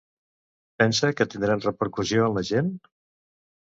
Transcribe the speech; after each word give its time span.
Pensa 0.83 1.11
que 1.19 1.27
tindran 1.33 1.63
repercussió 1.67 2.25
en 2.31 2.39
la 2.41 2.47
gent? 2.51 2.77